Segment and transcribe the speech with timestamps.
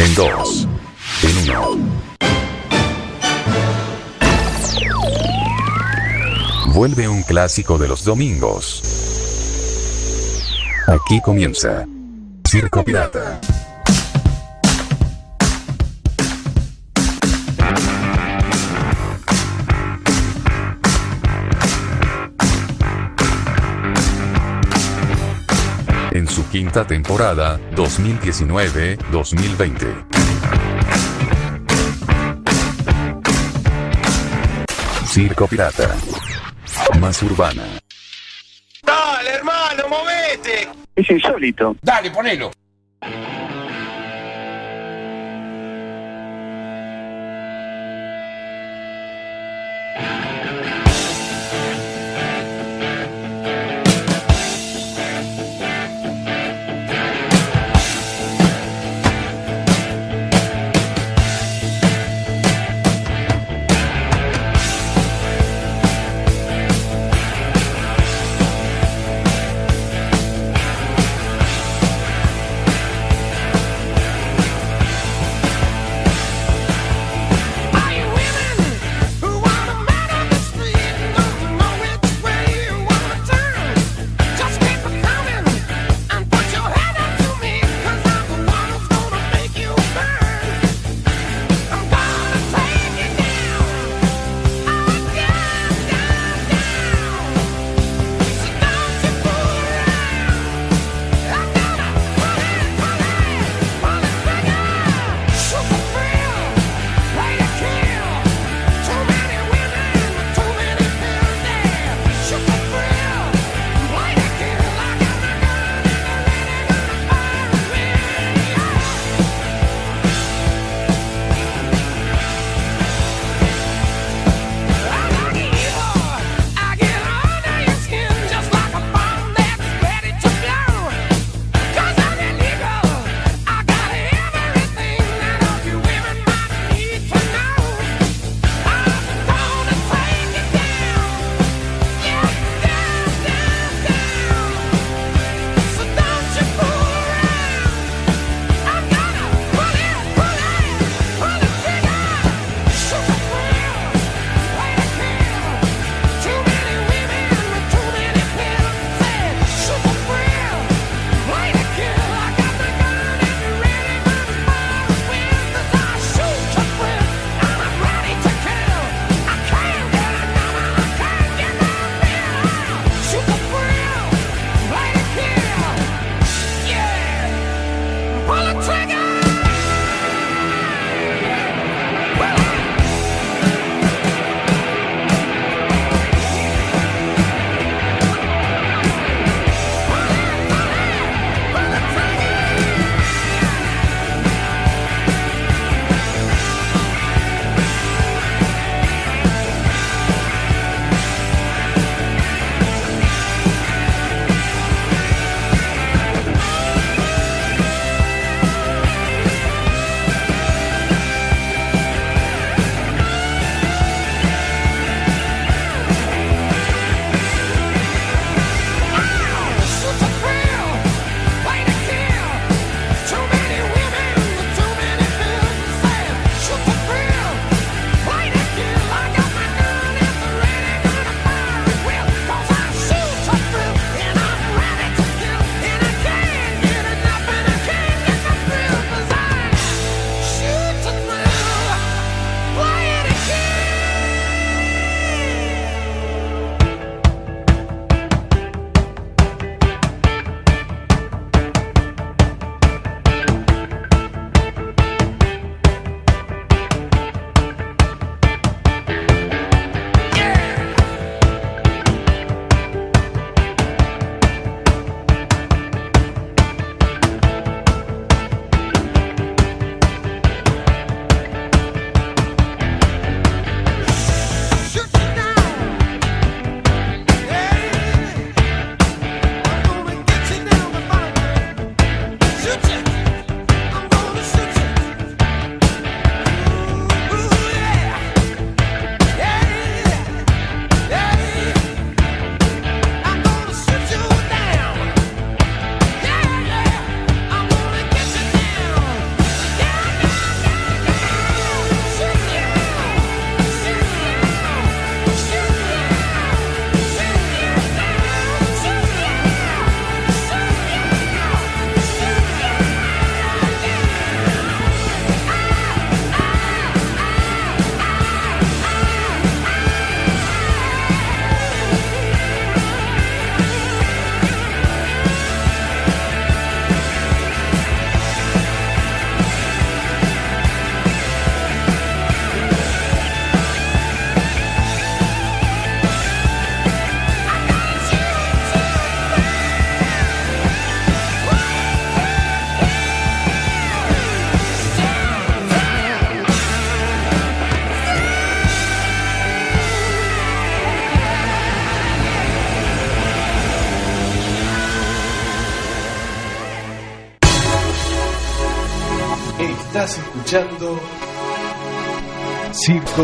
[0.00, 0.66] En dos.
[1.22, 1.76] En uno.
[6.72, 8.82] Vuelve un clásico de los domingos.
[10.86, 11.86] Aquí comienza.
[12.48, 13.38] Circo Pirata.
[26.50, 30.04] Quinta temporada, 2019-2020.
[35.06, 35.94] Circo Pirata.
[36.98, 37.62] Más urbana.
[38.82, 40.68] Dale, hermano, movete.
[40.96, 41.76] Es insólito.
[41.82, 42.50] Dale, ponelo.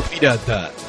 [0.02, 0.85] Pirata.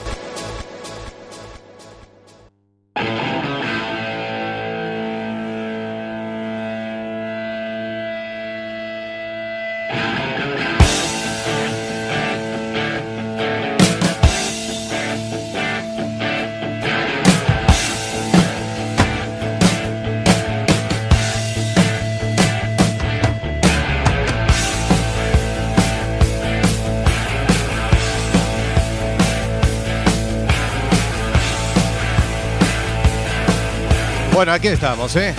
[34.58, 35.36] Aquí estamos, ¿eh?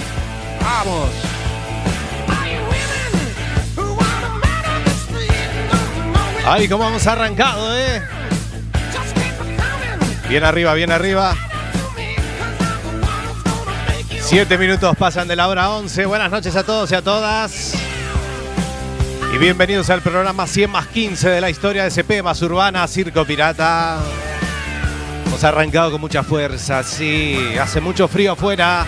[0.62, 1.10] ¡Vamos!
[6.46, 8.00] Ahí como hemos arrancado, ¿eh?
[10.28, 11.34] Bien arriba, bien arriba.
[14.20, 16.06] Siete minutos pasan de la hora 11.
[16.06, 17.74] Buenas noches a todos y a todas.
[19.34, 23.24] Y bienvenidos al programa 100 más 15 de la historia de CP más urbana, Circo
[23.24, 23.98] Pirata.
[25.28, 27.54] Hemos arrancado con mucha fuerza, sí.
[27.60, 28.86] Hace mucho frío afuera.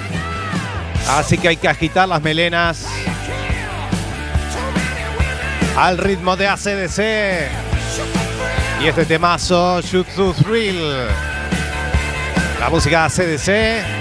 [1.11, 2.87] Así que hay que agitar las melenas.
[5.77, 7.51] Al ritmo de ACDC.
[8.83, 10.81] Y este temazo, Shoot to Thrill.
[12.59, 14.00] La música ACDC.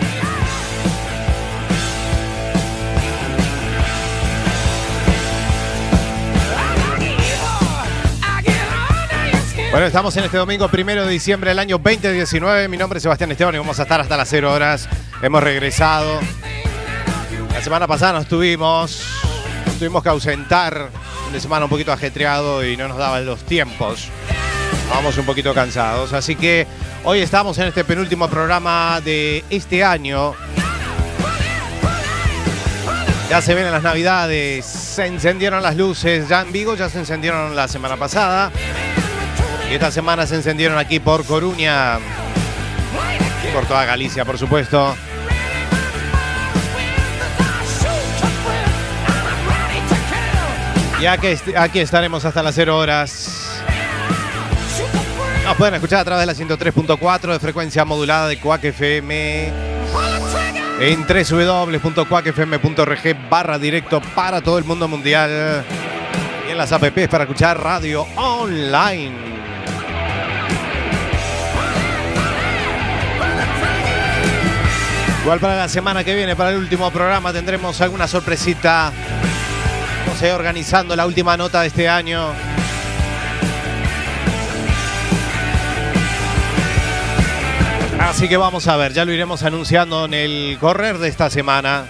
[9.71, 12.67] Bueno, estamos en este domingo primero de diciembre del año 2019.
[12.67, 14.89] Mi nombre es Sebastián Esteban y vamos a estar hasta las 0 horas.
[15.21, 16.19] Hemos regresado.
[17.53, 19.03] La semana pasada nos tuvimos,
[19.77, 20.89] tuvimos que ausentar.
[21.27, 24.09] Un de semana un poquito ajetreado y no nos daban los tiempos.
[24.89, 26.13] Vamos un poquito cansados.
[26.13, 26.65] Así que
[27.03, 30.33] hoy estamos en este penúltimo programa de este año.
[33.29, 36.27] Ya se ven las navidades, se encendieron las luces.
[36.27, 38.51] Ya en Vigo ya se encendieron la semana pasada.
[39.69, 41.99] Y esta semana se encendieron aquí por Coruña.
[43.53, 44.95] Por toda Galicia, por supuesto.
[50.99, 53.61] Y aquí, aquí estaremos hasta las 0 horas.
[55.45, 59.53] Nos pueden escuchar a través de la 103.4 de frecuencia modulada de Cuac FM.
[60.79, 65.63] En www.cuacfm.org barra directo para todo el mundo mundial.
[66.47, 69.38] Y en las apps para escuchar radio online.
[75.21, 78.91] Igual para la semana que viene, para el último programa, tendremos alguna sorpresita.
[80.05, 82.31] Vamos a ir organizando la última nota de este año.
[87.99, 91.85] Así que vamos a ver, ya lo iremos anunciando en el correr de esta semana.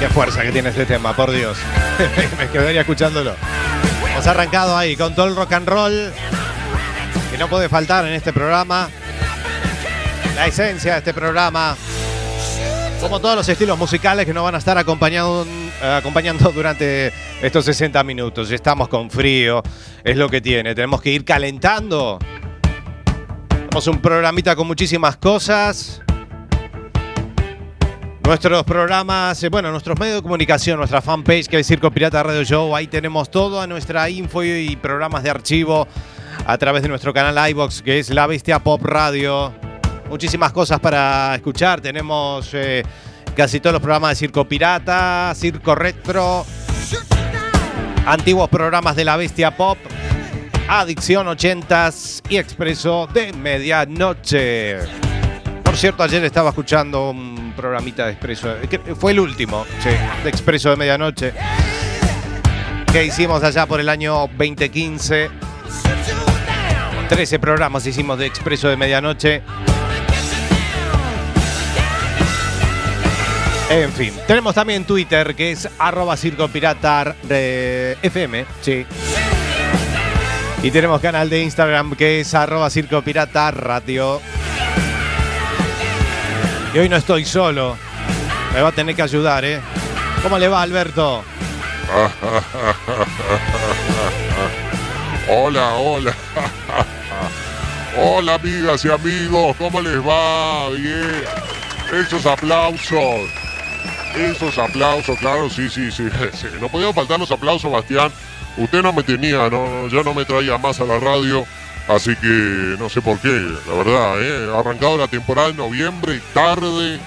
[0.00, 1.58] Qué fuerza que tiene este tema, por Dios.
[2.38, 3.34] Me quedaría escuchándolo.
[4.10, 6.10] Hemos arrancado ahí con todo el rock and roll
[7.30, 8.88] que no puede faltar en este programa.
[10.34, 11.76] La esencia de este programa.
[12.98, 15.46] Como todos los estilos musicales que nos van a estar acompañando,
[15.82, 18.50] acompañando durante estos 60 minutos.
[18.50, 19.62] Estamos con frío,
[20.02, 20.74] es lo que tiene.
[20.74, 22.18] Tenemos que ir calentando.
[23.50, 26.00] Tenemos un programita con muchísimas cosas.
[28.22, 32.44] Nuestros programas, eh, bueno, nuestros medios de comunicación, nuestra fanpage que es Circo Pirata Radio
[32.44, 35.88] Show, ahí tenemos todo a nuestra info y programas de archivo
[36.46, 39.52] a través de nuestro canal iBox que es La Bestia Pop Radio.
[40.08, 42.84] Muchísimas cosas para escuchar, tenemos eh,
[43.34, 46.44] casi todos los programas de Circo Pirata, Circo Retro,
[48.06, 49.78] antiguos programas de La Bestia Pop,
[50.68, 54.78] Adicción 80s y Expreso de Medianoche.
[55.64, 58.54] Por cierto, ayer estaba escuchando un programita de Expreso.
[58.98, 59.90] Fue el último, sí,
[60.22, 61.34] de Expreso de Medianoche.
[62.90, 65.30] Que hicimos allá por el año 2015.
[67.08, 69.42] 13 programas hicimos de Expreso de Medianoche.
[73.68, 78.84] En fin, tenemos también Twitter que es arroba Circo Pirata FM, sí.
[80.62, 84.20] Y tenemos canal de Instagram que es arroba Circo Pirata Radio.
[86.72, 87.76] Y hoy no estoy solo.
[88.54, 89.60] Me va a tener que ayudar, ¿eh?
[90.22, 91.24] ¿Cómo le va, Alberto?
[95.28, 96.14] hola, hola.
[97.98, 99.56] hola, amigas y amigos.
[99.56, 100.68] ¿Cómo les va?
[100.70, 101.24] Bien.
[101.92, 103.28] Esos aplausos.
[104.14, 106.04] Esos aplausos, claro, sí, sí, sí.
[106.32, 106.46] sí.
[106.60, 108.12] No podían faltar los aplausos, Bastián.
[108.56, 111.44] Usted no me tenía, no, ya no me traía más a la radio.
[111.90, 114.52] Así que no sé por qué, la verdad, ¿eh?
[114.54, 117.00] Ha arrancado la temporada en noviembre y tarde.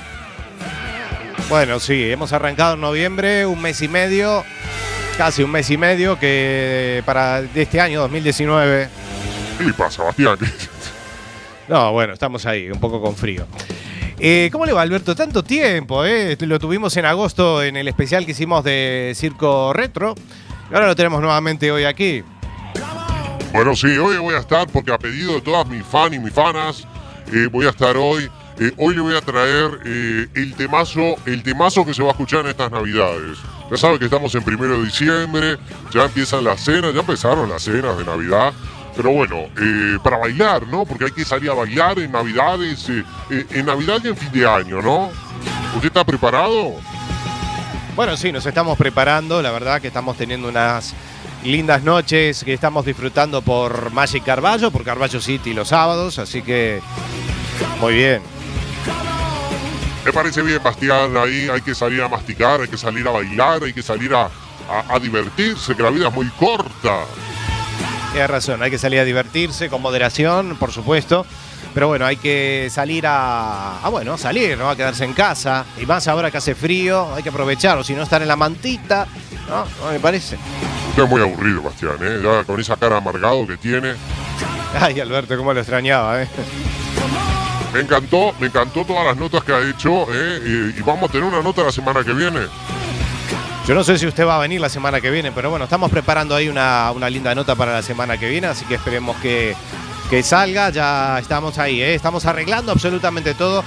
[1.48, 4.44] Bueno, sí, hemos arrancado en noviembre, un mes y medio,
[5.18, 8.90] casi un mes y medio que para de este año 2019.
[9.58, 10.38] ¿Qué le pasa, Bastián?
[11.70, 13.48] No, bueno, estamos ahí, un poco con frío.
[14.20, 15.16] Eh, ¿Cómo le va, Alberto?
[15.16, 16.36] Tanto tiempo, ¿eh?
[16.42, 20.13] Lo tuvimos en agosto en el especial que hicimos de Circo Retro.
[20.70, 22.22] Y ahora lo tenemos nuevamente hoy aquí.
[23.54, 26.34] Bueno, sí, hoy voy a estar, porque a pedido de todas mis fans y mis
[26.34, 26.88] fanas,
[27.32, 28.28] eh, voy a estar hoy.
[28.60, 32.12] Eh, hoy le voy a traer eh, el temazo, el temazo que se va a
[32.14, 33.38] escuchar en estas navidades.
[33.70, 35.58] Ya sabe que estamos en primero de diciembre,
[35.94, 38.54] ya empiezan las cenas, ya empezaron las cenas de Navidad.
[38.96, 39.46] Pero bueno,
[40.04, 40.86] para bailar, ¿no?
[40.86, 42.90] Porque hay que salir a bailar en Navidades,
[43.30, 45.12] en Navidad y en fin de año, ¿no?
[45.76, 46.74] ¿Usted está preparado?
[47.96, 49.42] Bueno, sí, nos estamos preparando.
[49.42, 50.94] La verdad que estamos teniendo unas
[51.44, 56.20] lindas noches que estamos disfrutando por Magic Carballo, por Carballo City los sábados.
[56.20, 56.82] Así que
[57.80, 58.22] muy bien.
[60.06, 63.64] Me parece bien, Bastián, ahí hay que salir a masticar, hay que salir a bailar,
[63.64, 67.00] hay que salir a, a- a divertirse, que la vida es muy corta.
[68.12, 71.26] Tienes razón, hay que salir a divertirse con moderación, por supuesto.
[71.74, 74.70] Pero bueno, hay que salir a, a, bueno, salir, ¿no?
[74.70, 75.66] A quedarse en casa.
[75.82, 77.78] Y más ahora que hace frío, hay que aprovechar.
[77.80, 79.08] O si no, estar en la mantita,
[79.50, 79.66] ¿no?
[79.84, 80.38] ¿No me parece?
[80.94, 82.20] Usted es muy aburrido, Bastián, ¿eh?
[82.24, 83.96] Ya con esa cara amargado que tiene.
[84.80, 86.28] Ay, Alberto, cómo lo extrañaba, ¿eh?
[87.74, 90.40] Me encantó, me encantó todas las notas que ha hecho, ¿eh?
[90.46, 92.42] Y, y vamos a tener una nota la semana que viene.
[93.66, 95.90] Yo no sé si usted va a venir la semana que viene, pero bueno, estamos
[95.90, 99.56] preparando ahí una, una linda nota para la semana que viene, así que esperemos que,
[100.12, 100.70] que salga.
[100.70, 101.96] Ya estamos ahí, ¿eh?
[101.96, 103.64] estamos arreglando absolutamente todo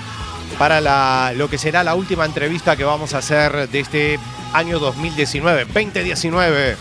[0.60, 4.20] para la, lo que será la última entrevista que vamos a hacer de este
[4.56, 6.76] año 2019, 2019.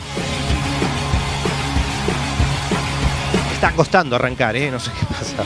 [3.53, 4.72] Está costando arrancar, ¿eh?
[4.72, 5.44] No sé qué pasa.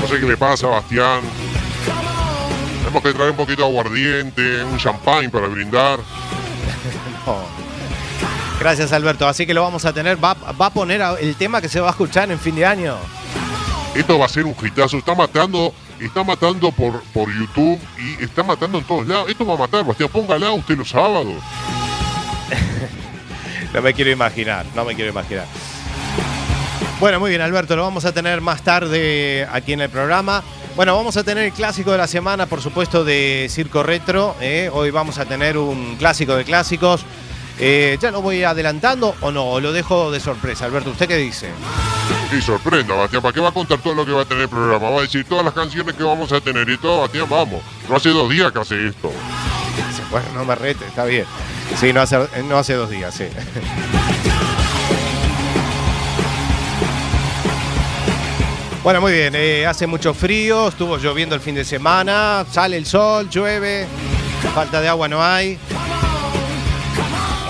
[0.00, 1.22] No sé qué le pasa, Bastián.
[2.78, 5.98] Tenemos que traer un poquito de aguardiente, un champán para brindar.
[7.26, 7.36] No.
[8.58, 9.28] Gracias, Alberto.
[9.28, 10.22] Así que lo vamos a tener.
[10.22, 12.96] Va, va a poner el tema que se va a escuchar en fin de año.
[13.94, 14.96] Esto va a ser un hitazo.
[14.96, 15.74] Está matando,
[16.04, 19.28] está matando por, por YouTube y está matando en todos lados.
[19.28, 20.08] Esto va a matar, Bastián.
[20.10, 21.34] Póngala usted los sábados.
[23.70, 25.44] No me quiero imaginar, no me quiero imaginar.
[27.00, 30.42] Bueno, muy bien, Alberto, lo vamos a tener más tarde aquí en el programa.
[30.74, 34.36] Bueno, vamos a tener el clásico de la semana, por supuesto, de Circo Retro.
[34.40, 34.70] ¿eh?
[34.72, 37.04] Hoy vamos a tener un clásico de clásicos.
[37.60, 39.44] Eh, ¿Ya lo voy adelantando o no?
[39.44, 40.64] ¿O lo dejo de sorpresa?
[40.64, 41.50] Alberto, ¿usted qué dice?
[42.36, 43.22] Y sorprenda, Bastián.
[43.22, 44.90] ¿Para qué va a contar todo lo que va a tener el programa?
[44.90, 47.62] Va a decir todas las canciones que vamos a tener y todo, Bastián, vamos.
[47.88, 49.12] No hace dos días que hace esto.
[50.10, 51.26] Bueno, no me rete, está bien.
[51.78, 53.24] Sí, no hace, no hace dos días, sí.
[58.82, 62.86] Bueno, muy bien, eh, hace mucho frío, estuvo lloviendo el fin de semana, sale el
[62.86, 63.86] sol, llueve,
[64.54, 65.58] falta de agua no hay.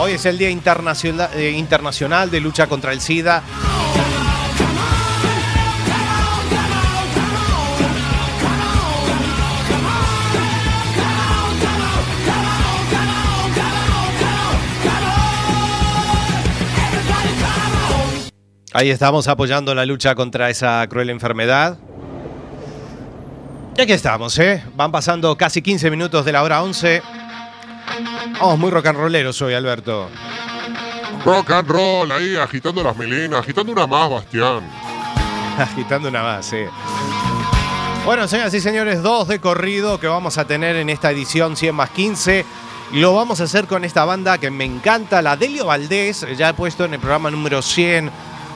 [0.00, 3.42] Hoy es el Día Internacional, eh, internacional de Lucha contra el SIDA.
[18.72, 21.78] Ahí estamos apoyando la lucha contra esa cruel enfermedad.
[23.76, 24.62] Y aquí estamos, ¿eh?
[24.76, 27.02] Van pasando casi 15 minutos de la hora 11.
[28.40, 30.08] Vamos muy rock and rolleros hoy, Alberto.
[31.24, 34.60] Rock and roll ahí, agitando las melenas, agitando una más, Bastián.
[35.58, 36.58] Agitando una más, sí.
[38.04, 41.74] Bueno, señoras y señores, dos de corrido que vamos a tener en esta edición 100
[41.74, 42.44] más 15.
[42.92, 46.24] Y lo vamos a hacer con esta banda que me encanta, la Delio Valdés.
[46.36, 48.10] Ya he puesto en el programa número 100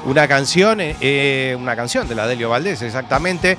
[0.06, 3.58] una canción, eh, una canción de la Delio Valdés, exactamente.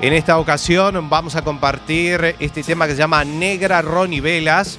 [0.00, 4.78] En esta ocasión vamos a compartir este tema que se llama Negra Ronnie Velas.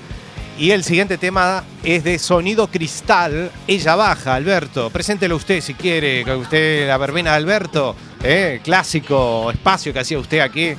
[0.57, 4.89] Y el siguiente tema es de Sonido Cristal, Ella Baja, Alberto.
[4.89, 7.93] Preséntelo usted si quiere, que usted la verbena de Alberto,
[8.23, 8.61] ¿eh?
[8.63, 10.75] clásico espacio que hacía usted aquí.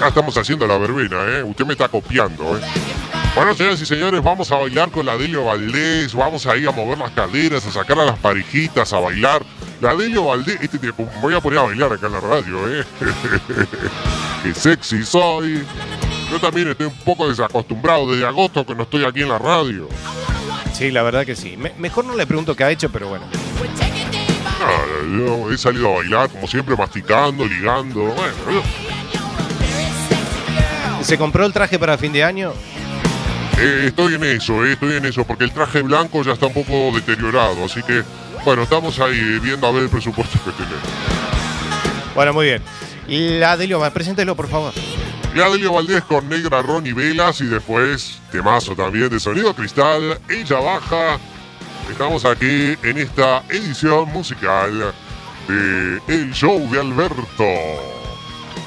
[0.00, 1.42] Ya estamos haciendo la verbena, ¿eh?
[1.42, 2.62] Usted me está copiando, ¿eh?
[3.34, 6.72] Bueno, señoras y señores, vamos a bailar con la Delio Valdés, vamos a ir a
[6.72, 9.44] mover las caderas, a sacar a las parejitas, a bailar.
[9.82, 12.84] La Delio Valdés, este te voy a poner a bailar acá en la radio, ¿eh?
[14.42, 15.64] Qué sexy soy.
[16.30, 19.88] Yo también estoy un poco desacostumbrado desde agosto que no estoy aquí en la radio.
[20.72, 21.56] Sí, la verdad que sí.
[21.56, 23.24] Me- mejor no le pregunto qué ha hecho, pero bueno.
[25.18, 28.00] Yo he salido a bailar, como siempre, masticando, ligando.
[28.00, 28.62] Bueno, yo-
[31.04, 32.52] ¿Se compró el traje para fin de año?
[33.58, 36.54] Eh, estoy en eso, eh, estoy en eso, porque el traje blanco ya está un
[36.54, 38.02] poco deteriorado, así que,
[38.44, 40.78] bueno, estamos ahí viendo a ver el presupuesto que tenemos.
[42.14, 42.62] Bueno, muy bien.
[43.40, 44.72] La Delio, preséntelo, por favor.
[45.34, 51.18] Gladelio Valdés con Negra Ronnie Velas y después temazo también de Sonido Cristal, Ella Baja.
[51.88, 54.92] Estamos aquí en esta edición musical
[55.46, 57.44] de El Show de Alberto.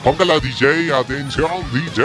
[0.03, 2.03] Póngala DJ, atención DJ.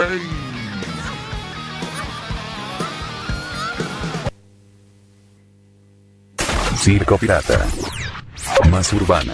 [6.77, 7.65] Circo Pirata.
[8.69, 9.33] Más urbana.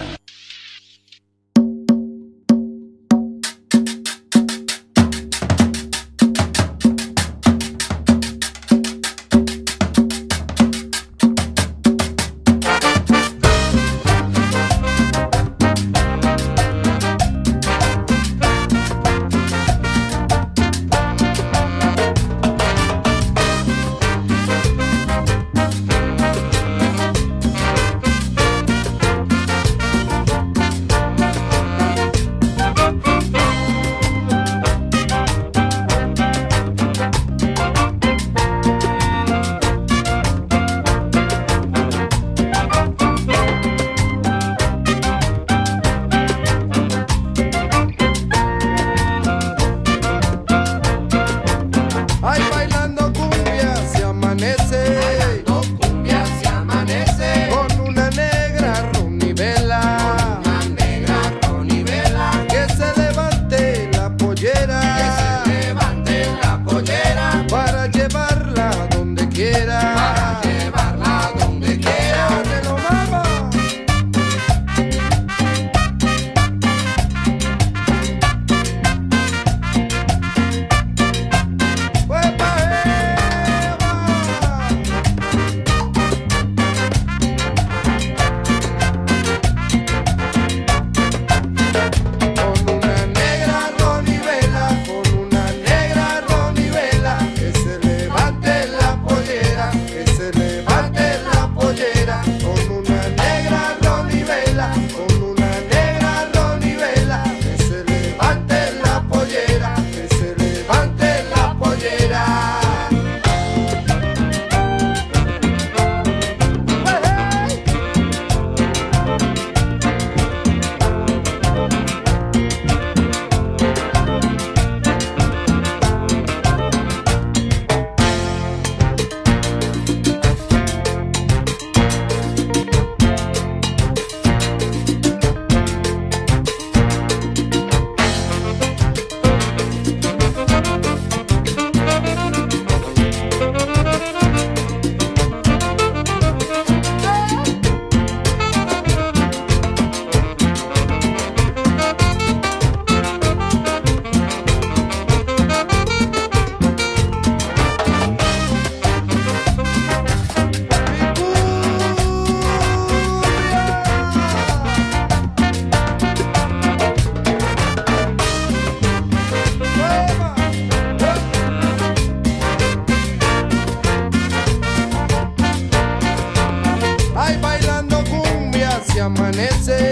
[179.06, 179.85] amanece.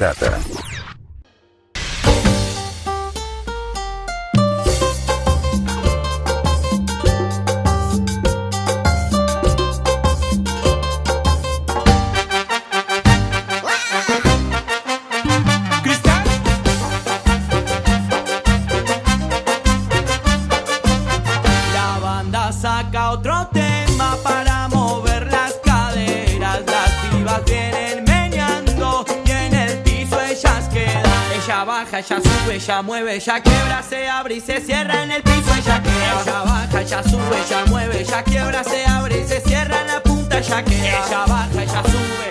[0.00, 0.49] Pirata.
[32.00, 35.54] Ella sube, ella mueve, ella quiebra, se abre y se cierra en el piso.
[35.54, 36.22] Ella queda.
[36.22, 40.02] Ella baja, ella sube, ella mueve, ella quiebra, se abre y se cierra en la
[40.02, 40.38] punta.
[40.38, 41.06] Ella queda.
[41.06, 42.29] Ella baja, ella sube.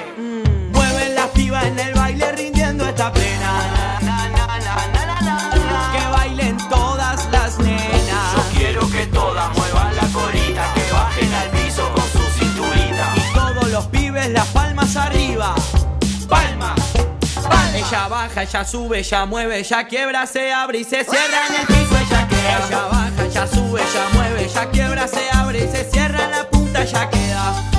[18.30, 21.98] Baja, ella sube, ella mueve, ella quiebra, se abre y se cierra en el piso.
[21.98, 22.68] Ella queda.
[22.68, 26.50] Ella baja, ella sube, ella mueve, ella quiebra, se abre y se cierra en la
[26.50, 26.82] punta.
[26.84, 27.79] Ella queda.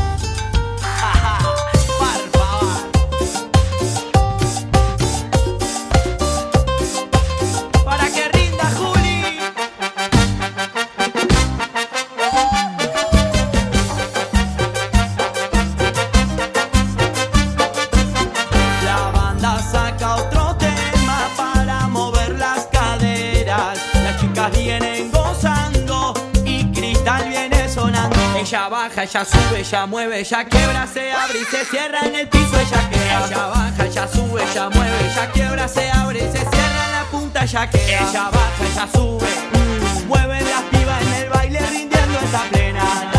[29.01, 32.59] Baja, ella sube, ella mueve, ella quiebra, se abre y se cierra en el piso.
[32.59, 33.27] Ella queda.
[33.27, 37.07] Ella baja, ella sube, ella mueve, ella quiebra, se abre y se cierra en la
[37.11, 37.45] punta.
[37.45, 38.11] Ella queda.
[38.11, 39.27] Ella baja, ella sube.
[40.07, 43.10] Mueven las pibas en el baile rindiendo esta plena.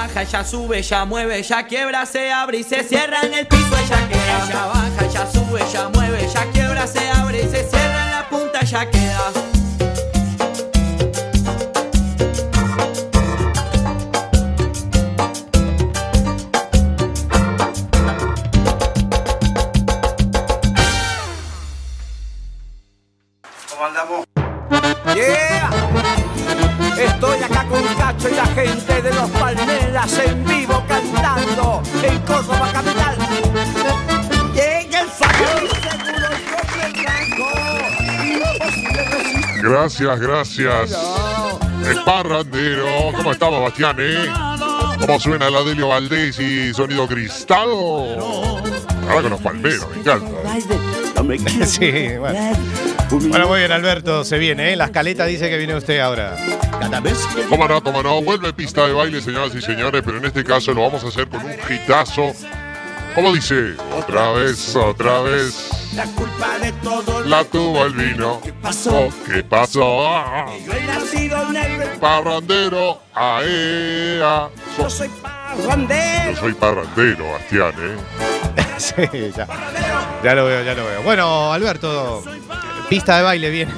[0.00, 3.76] Baja, ella sube, ella mueve, ella quiebra, se abre y se cierra en el piso.
[3.76, 4.46] Ella queda.
[4.46, 8.28] Ella baja, ella sube, ella mueve, ella quiebra, se abre y se cierra en la
[8.30, 8.60] punta.
[8.60, 9.59] Ella queda.
[39.80, 40.98] Gracias, gracias.
[41.88, 43.12] Esparrandero.
[43.16, 44.30] ¿Cómo estamos, Bastián, eh?
[45.00, 47.66] ¿Cómo suena la Delio Valdés y sonido cristal?
[47.70, 50.36] Ahora con los palmeros, me encanta.
[51.66, 52.52] Sí, bueno.
[53.10, 54.76] Bueno, muy bien, Alberto, se viene, ¿eh?
[54.76, 56.36] La escaleta dice que viene usted ahora.
[57.48, 58.20] Cómo no, cómo no.
[58.20, 61.26] Vuelve pista de baile, señoras y señores, pero en este caso lo vamos a hacer
[61.26, 62.32] con un hitazo.
[63.14, 63.76] ¿Cómo dice?
[63.96, 65.79] Otra vez, otra vez.
[65.94, 68.40] La culpa de todo La tuvo el vino.
[68.42, 68.90] ¿Qué pasó?
[68.96, 70.06] Oh, ¿Qué pasó?
[70.06, 74.48] Ah, Yo he nacido negro Parrandero, aea.
[74.78, 76.36] yo soy Yo parrandero.
[76.40, 77.96] soy parrandero, Bastián, ¿eh?
[78.78, 78.94] Sí,
[79.36, 79.46] ya.
[80.24, 81.02] Ya lo veo, ya lo veo.
[81.02, 82.22] Bueno, Alberto,
[82.88, 83.72] pista de baile viene.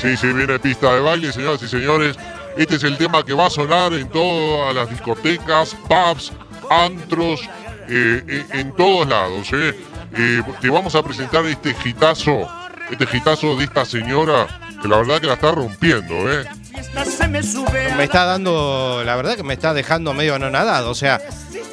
[0.00, 2.16] Sí, sí, viene pista de baile, señoras y señores.
[2.56, 6.32] Este es el tema que va a sonar en todas las discotecas, pubs,
[6.70, 7.42] antros,
[7.88, 9.48] eh, eh, en todos lados.
[9.52, 9.74] Eh.
[10.16, 12.48] Eh, te vamos a presentar este gitazo,
[12.90, 14.46] este gitazo de esta señora
[14.80, 16.44] que la verdad que la está rompiendo, ¿eh?
[17.96, 20.90] Me está dando, la verdad que me está dejando medio anonadado.
[20.90, 21.20] O sea,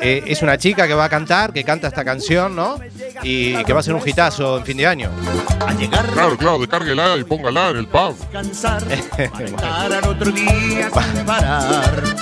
[0.01, 2.79] eh, es una chica que va a cantar, que canta esta canción, ¿no?
[3.21, 5.11] Y que va a ser un hitazo en fin de año.
[5.65, 8.15] a llegar Claro, claro, descárguela y póngala en el pub.
[10.07, 10.89] otro día.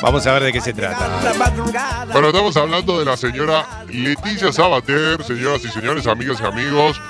[0.01, 1.07] Vamos a ver de qué se trata.
[2.11, 7.01] Bueno, estamos hablando de la señora Leticia Sabater, señoras y señores, amigas y amigos.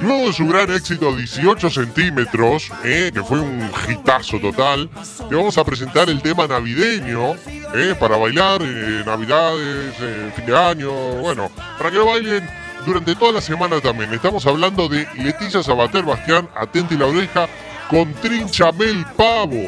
[0.00, 4.88] Luego de su gran éxito 18 centímetros, eh, que fue un hitazo total,
[5.28, 7.34] le vamos a presentar el tema navideño
[7.74, 12.48] eh, para bailar en Navidades, en fin de año, bueno, para que lo bailen
[12.86, 14.12] durante toda la semana también.
[14.14, 17.48] Estamos hablando de Leticia Sabater, Bastián, atente la oreja,
[17.90, 19.62] con Trinchamel Pavo.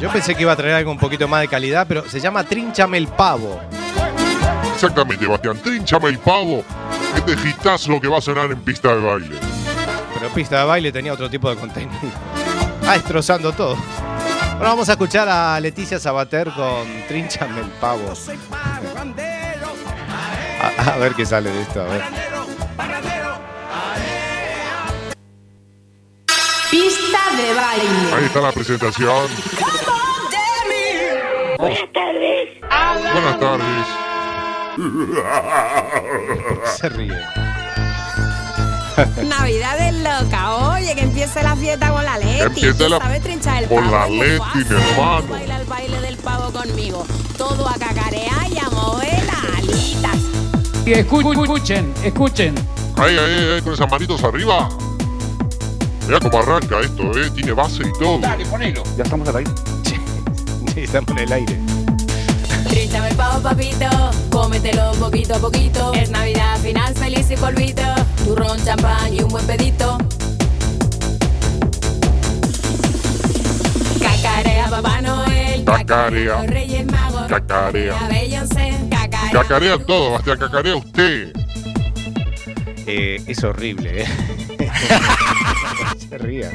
[0.00, 2.44] Yo pensé que iba a traer algo un poquito más de calidad, pero se llama
[2.44, 3.60] Trinchame el Pavo.
[4.74, 6.64] Exactamente, Bastián, Trinchame el Pavo,
[7.22, 9.38] te este lo que va a sonar en pista de baile.
[10.14, 12.00] Pero pista de baile tenía otro tipo de contenido.
[12.86, 13.78] Ah, destrozando todo.
[14.56, 18.12] Ahora vamos a escuchar a Leticia Sabater con Trinchame el pavo.
[20.60, 22.02] A, a, ver qué sale de esto, a ver.
[26.70, 28.14] Pista de baile.
[28.14, 29.28] Ahí está la presentación.
[31.58, 32.48] Buenas tardes.
[33.14, 34.13] Buenas tardes.
[36.78, 37.14] Se ríe.
[39.28, 42.40] Navidad es loca, oye, que empiece la fiesta con la Leti.
[42.42, 45.26] empiece Tú la- sabes trinchar el con pavo, la Leti, mi hermano.
[45.28, 47.04] Baila el baile del pavo conmigo.
[47.36, 50.16] Todo a cacarear y a mover las alitas.
[50.86, 52.54] Y escuchen, escuchen.
[52.96, 54.68] Ahí, ahí, ahí, con esas manitos arriba.
[56.06, 57.30] Mira cómo arranca esto, ¿eh?
[57.30, 58.18] Tiene base y todo.
[58.18, 58.82] Dale, ponelo.
[58.96, 59.50] Ya estamos al aire.
[59.84, 59.96] Sí,
[60.82, 61.58] estamos en el aire.
[62.74, 63.86] Trinchame el pavo, papito,
[64.30, 65.92] cómetelo poquito a poquito.
[65.94, 67.82] Es Navidad, final feliz y polvito.
[68.24, 69.96] Turrón, champán y un buen pedito.
[74.00, 75.64] Cacarea, Papá Noel.
[75.64, 76.42] Cacarea.
[76.42, 77.28] los Reyes Magos.
[77.28, 77.96] Cacarea.
[78.90, 79.30] Cacarea.
[79.30, 81.32] Cacarea todo, Bastián, cacarea usted.
[82.88, 84.06] Eh, es horrible, ¿eh?
[86.10, 86.50] Se ría.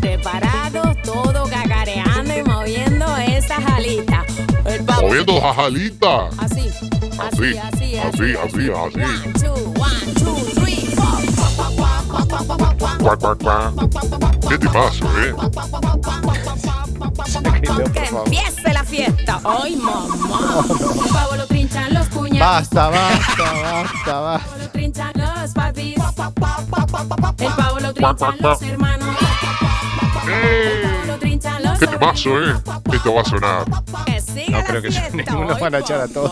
[0.00, 4.23] Preparados, todo cacareando y moviendo esas alitas.
[4.84, 5.08] El pavo.
[5.08, 6.28] Moviendo jajalita.
[6.38, 6.70] Así,
[7.18, 8.70] Así, así, así, así.
[8.70, 11.22] One, two, one, two, three, four.
[12.98, 13.72] Cuac, cuac, cuac.
[14.46, 15.34] Qué tipazo, ¿eh?
[17.92, 19.40] Que empiece la fiesta.
[19.44, 20.06] ¡Ay, mamá!
[20.68, 22.40] El pavo lo trinchan los cuñados.
[22.40, 24.56] Basta, basta, basta, basta.
[24.58, 25.96] Lo trinchan los papis.
[27.38, 29.16] El pavo lo trinchan los hermanos.
[30.26, 32.54] Los Qué tipazo, ¿eh?
[32.92, 33.64] Esto va a sonar.
[34.06, 36.30] Que No creo que ninguno ¡Ay, van a echar a todos.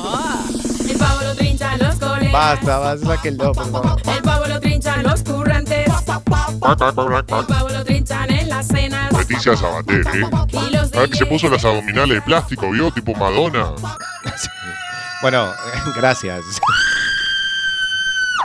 [0.88, 2.32] El pavo lo trinchan los colegas.
[2.32, 4.02] Basta, basta, saque el do, por favor.
[4.06, 5.88] El pavo lo trinchan los currantes.
[5.88, 9.12] El pavo lo trinchan en las cenas.
[9.12, 10.30] Leticia Sabater, ¿eh?
[10.94, 12.90] A ver que se puso las abdominales de plástico, ¿vio?
[12.90, 13.72] Tipo Madonna.
[15.22, 15.52] Bueno,
[15.96, 16.42] gracias.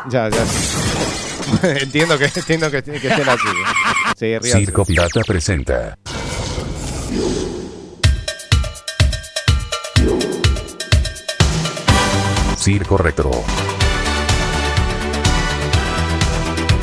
[0.10, 0.46] Ya, ya.
[1.64, 3.48] entiendo que entiendo que, que estén así.
[4.18, 4.60] Sí, ríanse.
[4.60, 5.98] Circo Pirata presenta.
[12.58, 13.32] Circo Retro.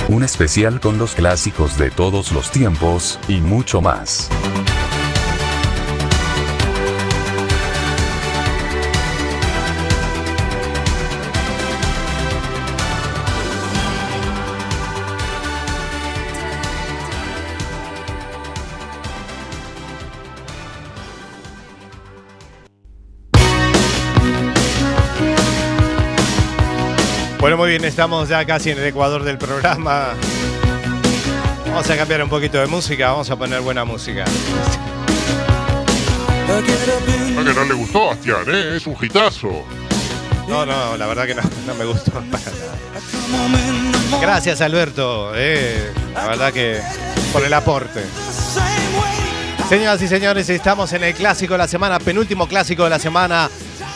[0.08, 4.30] Un especial con los clásicos de todos los tiempos y mucho más.
[27.44, 30.14] Bueno, muy bien, estamos ya casi en el ecuador del programa.
[31.66, 34.24] Vamos a cambiar un poquito de música, vamos a poner buena música.
[36.48, 38.76] No, que no le gustó, Bastián, ¿eh?
[38.76, 39.62] Es un hitazo.
[40.48, 42.40] No, no, la verdad que no, no me gustó para nada.
[44.22, 45.32] Gracias, Alberto.
[45.36, 46.80] eh, la verdad que
[47.30, 48.04] por el aporte.
[49.68, 53.50] Señoras y señores, estamos en el clásico de la semana, penúltimo clásico de la semana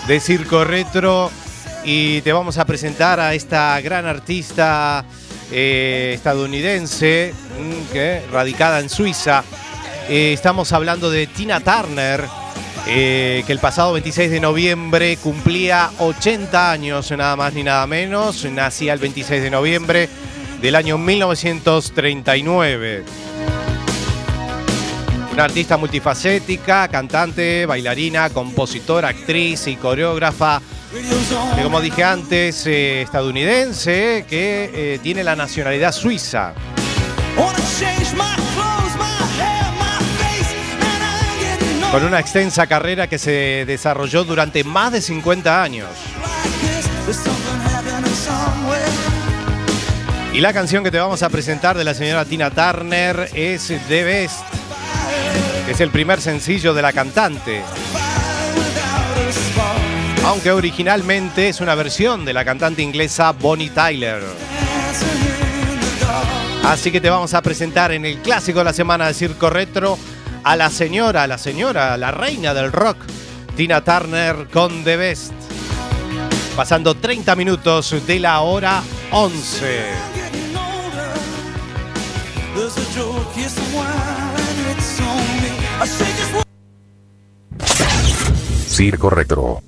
[0.07, 1.31] de Circo Retro.
[1.85, 5.05] Y te vamos a presentar a esta gran artista
[5.51, 9.45] eh, estadounidense, mm, radicada en Suiza.
[10.09, 12.25] Eh, estamos hablando de Tina Turner,
[12.87, 18.45] eh, que el pasado 26 de noviembre cumplía 80 años, nada más ni nada menos.
[18.45, 20.09] Nacía el 26 de noviembre
[20.61, 23.05] del año 1939.
[25.39, 30.61] Una artista multifacética, cantante, bailarina, compositora, actriz y coreógrafa,
[31.63, 36.55] como dije antes, eh, estadounidense, que eh, tiene la nacionalidad suiza.
[41.93, 45.89] Con una extensa carrera que se desarrolló durante más de 50 años.
[50.33, 54.03] Y la canción que te vamos a presentar de la señora Tina Turner es The
[54.03, 54.58] Best,
[55.69, 57.63] es el primer sencillo de la cantante.
[60.25, 64.23] Aunque originalmente es una versión de la cantante inglesa Bonnie Tyler.
[66.65, 69.99] Así que te vamos a presentar en el clásico de la semana de Circo Retro
[70.45, 72.97] a la señora, la señora, la reina del rock,
[73.57, 75.33] Tina Turner con The Best.
[76.57, 80.19] Pasando 30 minutos de la hora 11.
[88.67, 89.68] Circo Retro.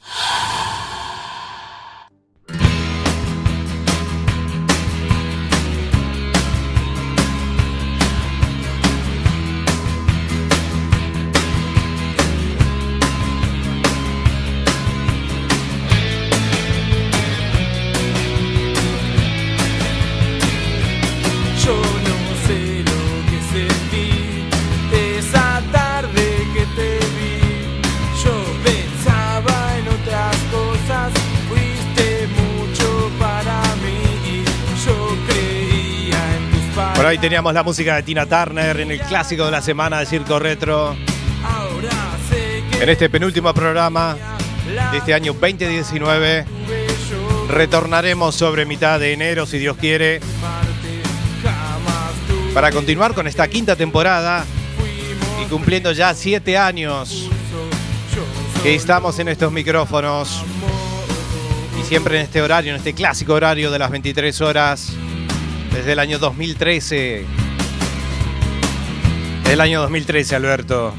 [37.01, 40.05] Por ahí teníamos la música de Tina Turner en el clásico de la semana de
[40.05, 40.95] Circo Retro.
[42.79, 44.15] En este penúltimo programa
[44.91, 46.45] de este año 2019
[47.49, 50.21] retornaremos sobre mitad de enero, si Dios quiere,
[52.53, 54.45] para continuar con esta quinta temporada
[55.43, 57.27] y cumpliendo ya siete años
[58.61, 60.43] que estamos en estos micrófonos
[61.81, 64.93] y siempre en este horario, en este clásico horario de las 23 horas,
[65.73, 67.25] desde el año 2013.
[69.49, 70.93] El año 2013, Alberto.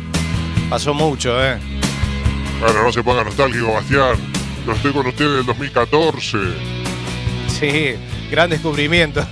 [0.69, 1.59] Pasó mucho, ¿eh?
[2.61, 4.17] Bueno, no se ponga nostálgico, Bastián.
[4.67, 6.39] Yo estoy con usted del 2014.
[7.49, 7.95] Sí,
[8.31, 9.25] gran descubrimiento.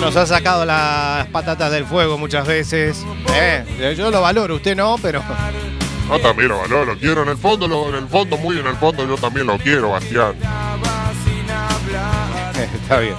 [0.00, 3.04] Nos ha sacado las patatas del fuego muchas veces.
[3.34, 5.22] Eh, yo lo valoro, usted no, pero
[6.08, 8.66] Yo también lo valoro, lo quiero en el fondo, lo- en el fondo, muy en
[8.66, 10.34] el fondo, yo también lo quiero, Bastián.
[12.82, 13.14] Está bien.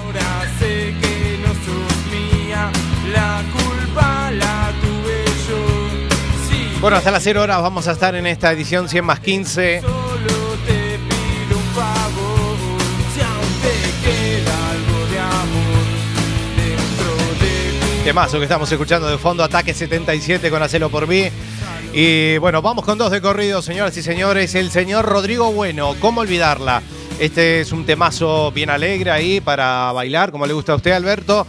[3.12, 6.80] La culpa la tuve yo.
[6.82, 9.82] Bueno, hasta las 0 horas vamos a estar en esta edición 100 más 15.
[9.82, 12.58] solo te pido un favor.
[13.14, 15.86] Si aún te queda algo de amor
[16.56, 18.04] dentro de mí.
[18.04, 21.30] Temazo que estamos escuchando de fondo, Ataque 77 con Hacelo por mí.
[21.92, 24.54] Y bueno, vamos con dos de corrido, señoras y señores.
[24.56, 26.84] El señor Rodrigo Bueno, ¿cómo olvidarla?
[27.20, 31.46] Este es un temazo bien alegre ahí para bailar, como le gusta a usted, Alberto.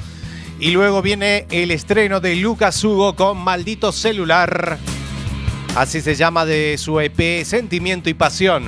[0.61, 4.77] Y luego viene el estreno de Lucas Hugo con Maldito Celular.
[5.75, 8.67] Así se llama de su EP Sentimiento y Pasión.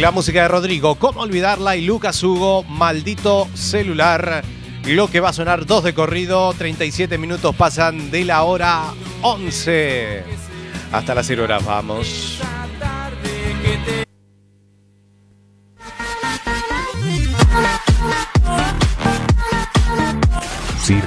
[0.00, 1.76] La música de Rodrigo, ¿cómo olvidarla?
[1.76, 4.42] Y Lucas Hugo, Maldito Celular.
[4.84, 8.82] Lo que va a sonar dos de corrido, 37 minutos pasan de la hora
[9.22, 10.24] 11.
[10.90, 12.40] Hasta las 0 horas vamos.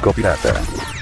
[0.02, 1.01] Circo Pirata.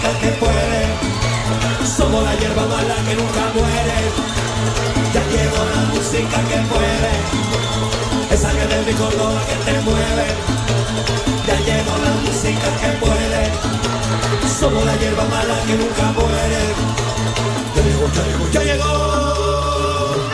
[0.00, 0.82] Que puede,
[1.84, 3.98] somos la hierba mala que nunca muere.
[5.12, 7.12] Ya llegó la música que puede,
[8.30, 10.26] esa que de mi Córdoba que te mueve.
[11.46, 13.42] Ya llegó la música que puede,
[14.58, 16.62] somos la hierba mala que nunca muere.
[17.74, 20.31] Ya llegó, ya llegó, ya llegó.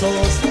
[0.00, 0.49] Souls.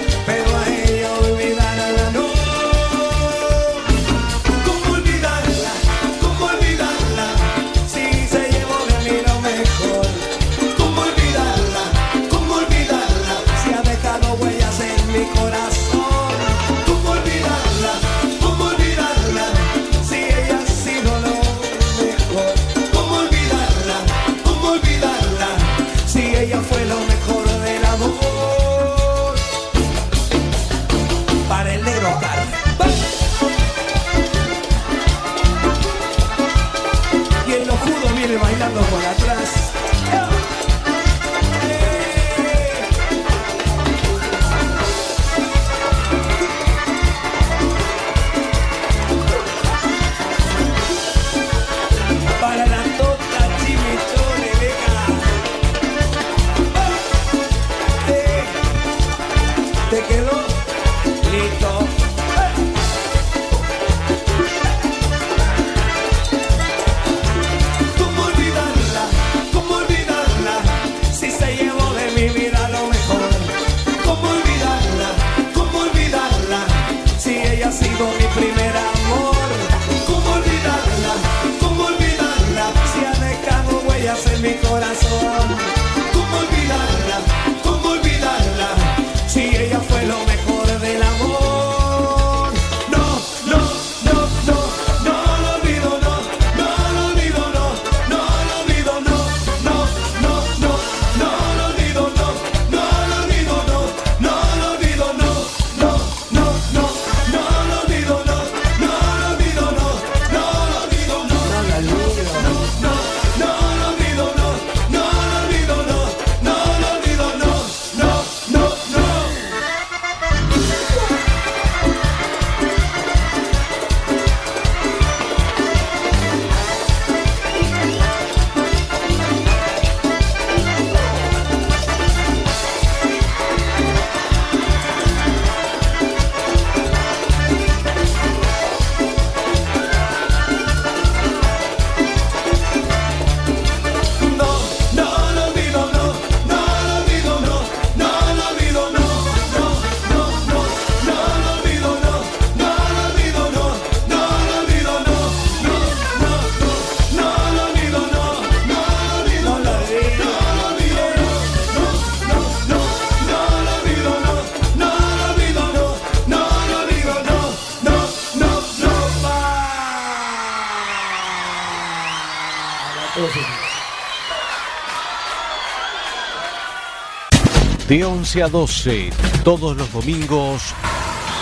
[178.30, 179.10] 11 a 12,
[179.44, 180.62] todos los domingos,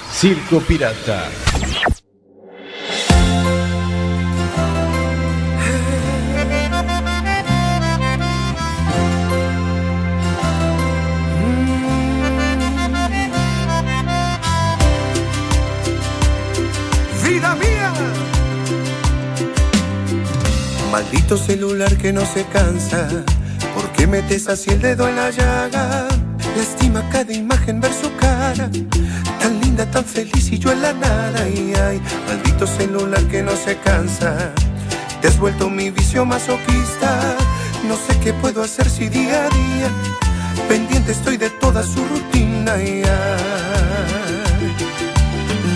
[0.09, 1.29] Circo Pirata.
[17.21, 17.93] vida mía.
[20.89, 23.09] Maldito celular que no se cansa,
[23.75, 26.06] ¿por qué metes así el dedo en la llaga?
[26.57, 28.67] Lastima cada imagen ver su cara,
[29.39, 31.47] tan linda, tan feliz y yo en la nada.
[31.47, 34.35] Y ay, maldito celular que no se cansa,
[35.21, 37.35] te has vuelto mi vicio masoquista.
[37.87, 39.89] No sé qué puedo hacer si día a día
[40.67, 42.81] pendiente estoy de toda su rutina.
[42.81, 44.73] Y ay,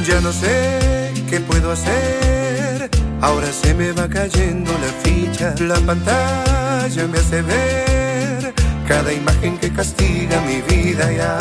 [0.03, 2.89] ya no sé qué puedo hacer.
[3.21, 5.53] Ahora se me va cayendo la ficha.
[5.59, 7.90] La pantalla me hace ver
[8.91, 11.03] cada imagen que castiga mi vida.
[11.13, 11.39] Y ay,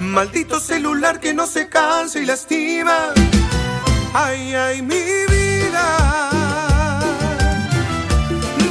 [0.00, 2.96] maldito celular que no se cansa y lastima.
[4.14, 5.04] Ay, ay, mi
[5.34, 5.86] vida.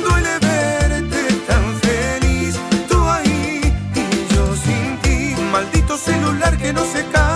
[0.04, 2.56] Duele verte tan feliz,
[2.90, 3.62] tú ahí
[4.02, 5.36] y yo sin ti.
[5.52, 7.31] Maldito celular que no se cansa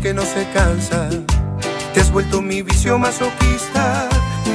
[0.00, 1.08] que no se cansa.
[1.94, 4.08] Te has vuelto mi vicio masoquista.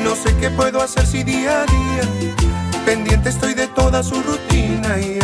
[0.04, 2.04] No sé qué puedo hacer si día a día
[2.86, 5.00] pendiente estoy de toda su rutina.
[5.00, 5.20] Y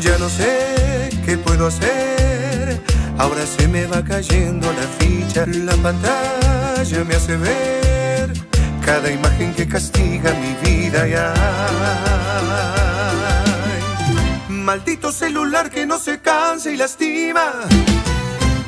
[0.00, 2.80] ya no sé qué puedo hacer.
[3.18, 5.46] Ahora se me va cayendo la ficha.
[5.46, 8.32] La pantalla me hace ver
[8.84, 11.08] cada imagen que castiga mi vida.
[11.08, 11.14] Y
[14.66, 17.52] maldito celular que no se cansa y lastima.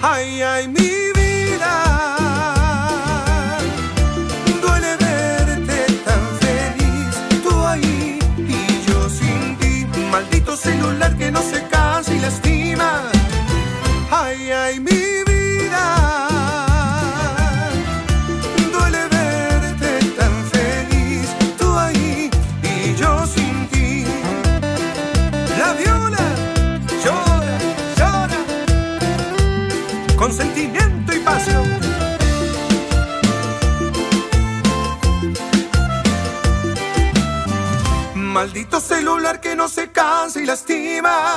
[0.01, 1.73] Ay, ay, mi vida.
[4.63, 9.87] Duele verte tan feliz, tú ahí y yo sin ti.
[10.13, 13.03] Maldito celular que no se cansa y lastima.
[14.13, 15.18] Ay, ay, mi
[38.39, 41.35] Maldito celular que no se cansa y lastima.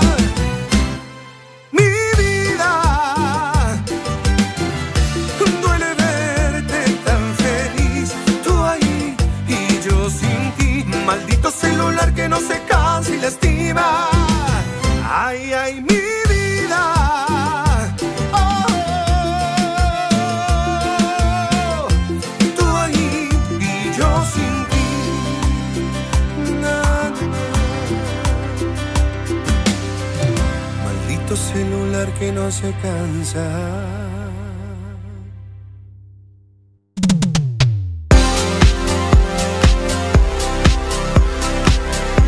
[1.72, 1.84] Mi
[2.20, 3.84] vida.
[5.64, 10.84] Duele verte tan feliz, tú ahí y yo sin ti.
[11.04, 12.62] Maldito celular que no se
[13.42, 14.11] día
[32.22, 33.50] que no se cansa.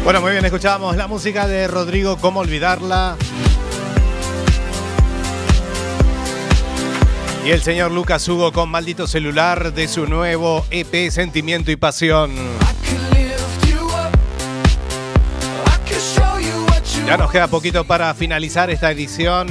[0.04, 3.18] Bueno, muy bien, escuchábamos la música de Rodrigo, ¿cómo olvidarla?
[7.46, 12.32] Y el señor Lucas Hugo con Maldito Celular de su nuevo EP Sentimiento y Pasión.
[17.06, 19.48] Ya nos queda poquito para finalizar esta edición.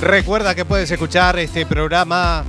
[0.00, 2.44] Recuerda que puedes escuchar este programa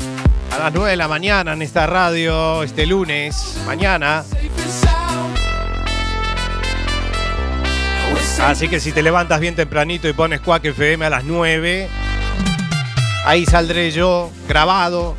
[0.52, 4.24] a las 9 de la mañana en esta radio este lunes, mañana.
[8.42, 11.90] Así que si te levantas bien tempranito y pones Quack FM a las 9,
[13.26, 15.16] ahí saldré yo grabado.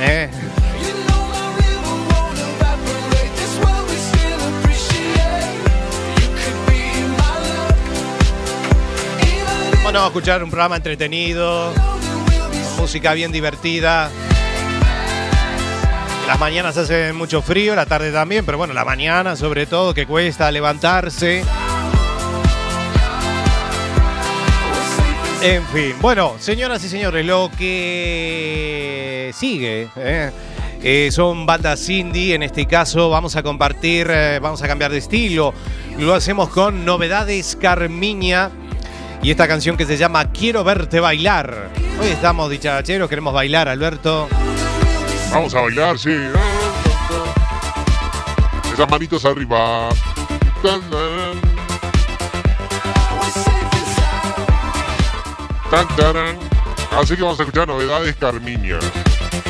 [0.00, 0.28] ¿eh?
[9.94, 11.72] A escuchar un programa entretenido,
[12.78, 14.10] música bien divertida.
[16.26, 20.04] Las mañanas hace mucho frío, la tarde también, pero bueno, la mañana sobre todo que
[20.04, 21.44] cuesta levantarse.
[25.42, 30.32] En fin, bueno, señoras y señores, lo que sigue eh,
[30.82, 32.34] eh, son bandas indie.
[32.34, 35.54] En este caso, vamos a compartir, eh, vamos a cambiar de estilo.
[35.98, 38.50] Lo hacemos con Novedades Carmiña
[39.24, 41.70] y esta canción que se llama Quiero verte bailar.
[41.98, 44.28] Hoy estamos dichacheros, queremos bailar, Alberto.
[45.32, 46.14] Vamos a bailar, sí.
[48.70, 49.88] Esas manitos arriba.
[50.62, 50.82] Tan,
[55.96, 56.38] tan.
[56.92, 58.78] Así que vamos a escuchar novedades Carmiña.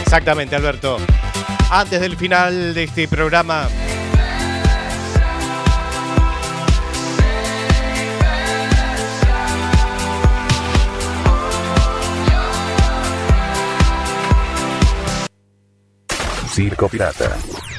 [0.03, 0.99] Exactamente, Alberto.
[1.69, 3.69] Antes del final de este programa.
[16.55, 17.74] Circo Pirata.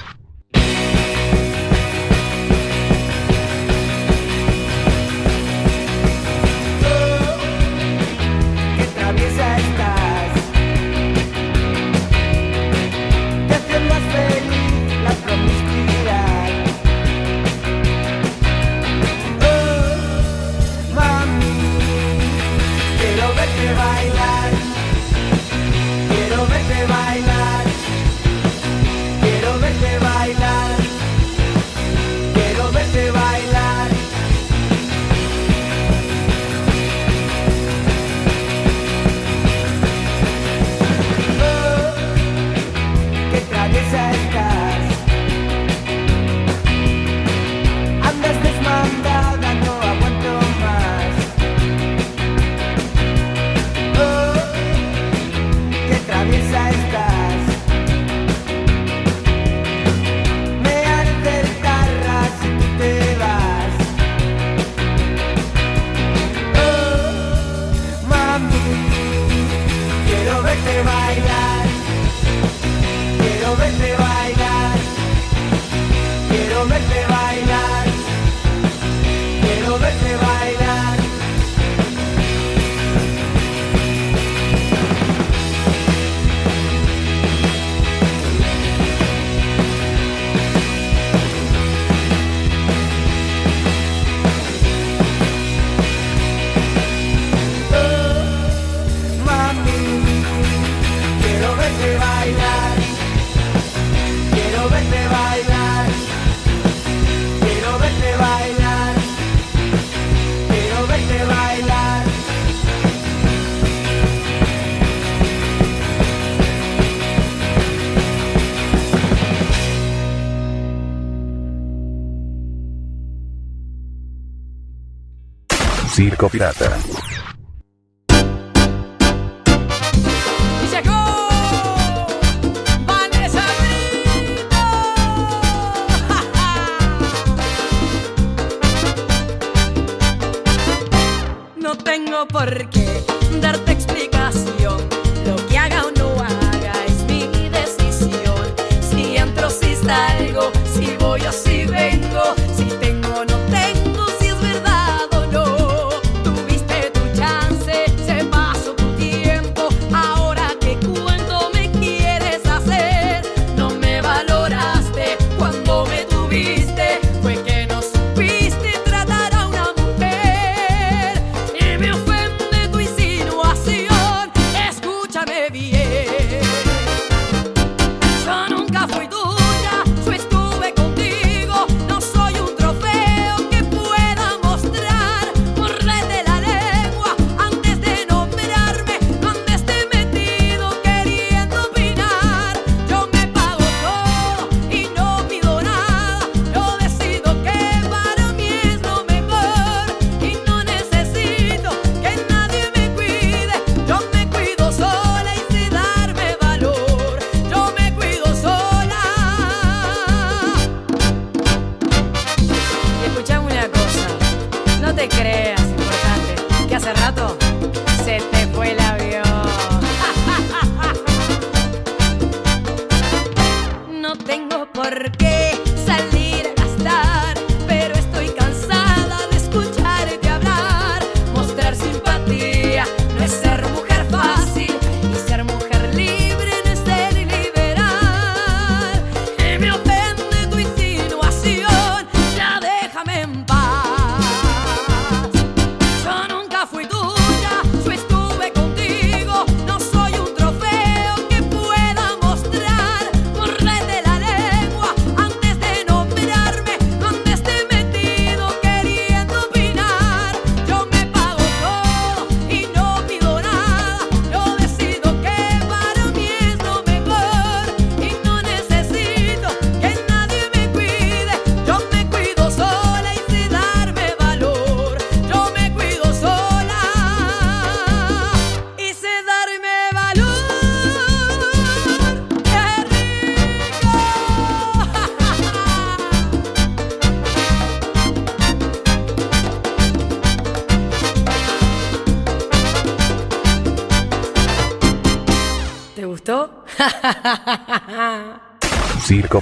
[125.96, 127.15] Circo Pirata.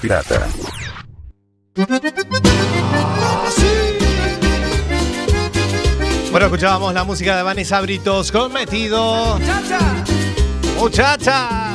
[0.04, 0.50] Pirata.
[6.30, 9.40] Bueno, escuchábamos la música de Vanessa Britos con Metido.
[10.78, 11.74] Muchacha.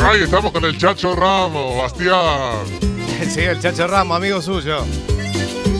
[0.00, 2.82] Ahí estamos con el Chacho Ramos, Bastián.
[3.30, 4.84] Sí, el Chacho Ramos, amigo suyo.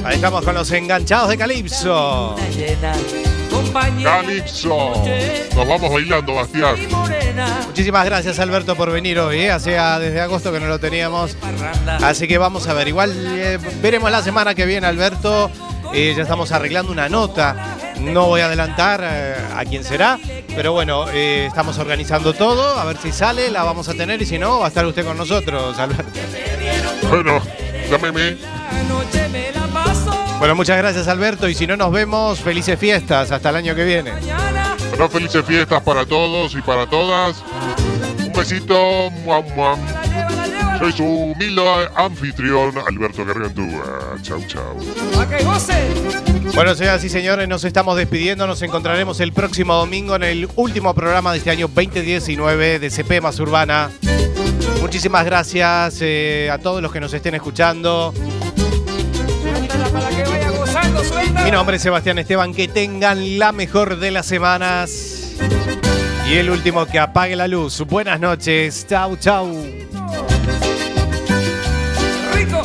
[0.05, 2.37] Ahí estamos con los enganchados de Calipso.
[4.03, 4.93] Calipso.
[5.55, 6.77] Nos vamos bailando, Bastián.
[7.67, 9.41] Muchísimas gracias, Alberto, por venir hoy.
[9.41, 9.51] ¿eh?
[9.51, 11.37] Hacía desde agosto que no lo teníamos.
[12.03, 12.89] Así que vamos a ver.
[12.89, 15.51] Igual eh, veremos la semana que viene, Alberto.
[15.95, 17.77] Eh, ya estamos arreglando una nota.
[18.01, 20.19] No voy a adelantar eh, a quién será.
[20.55, 22.79] Pero bueno, estamos organizando todo.
[22.79, 24.21] A ver si sale, la vamos a tener.
[24.21, 26.21] Y si no, va a estar usted con nosotros, Alberto.
[27.09, 27.41] Bueno,
[27.91, 28.37] llámeme.
[30.39, 31.49] Bueno, muchas gracias, Alberto.
[31.49, 33.31] Y si no nos vemos, felices fiestas.
[33.31, 34.13] Hasta el año que viene.
[34.91, 37.43] Bueno, felices fiestas para todos y para todas.
[38.19, 39.11] Un besito.
[39.25, 39.79] muam, muam.
[40.81, 41.63] Soy su humilde
[41.95, 44.17] anfitrión, Alberto Gargantúa.
[44.23, 44.77] Chau, chau.
[46.55, 48.49] Bueno, señoras y señores, nos estamos despidiendo.
[48.49, 53.21] Nos encontraremos el próximo domingo en el último programa de este año 2019 de CP
[53.21, 53.93] Más Urbana.
[54.93, 58.13] Muchísimas gracias eh, a todos los que nos estén escuchando.
[59.91, 61.03] Para que vaya gozando.
[61.43, 62.53] Mi nombre es Sebastián Esteban.
[62.53, 65.33] Que tengan la mejor de las semanas.
[66.29, 67.81] Y el último que apague la luz.
[67.87, 68.87] Buenas noches.
[68.87, 69.51] Chau, chau.
[72.35, 72.63] Rico.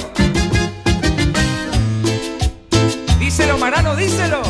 [3.22, 4.42] Díselo, Marano, díselo.